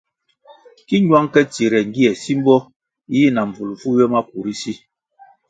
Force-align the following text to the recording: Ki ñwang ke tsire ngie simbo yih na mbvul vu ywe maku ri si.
Ki 0.87 0.95
ñwang 1.03 1.29
ke 1.33 1.41
tsire 1.51 1.79
ngie 1.89 2.11
simbo 2.23 2.55
yih 3.13 3.31
na 3.33 3.41
mbvul 3.47 3.71
vu 3.79 3.89
ywe 3.97 4.05
maku 4.13 4.37
ri 4.45 4.53
si. 4.61 4.73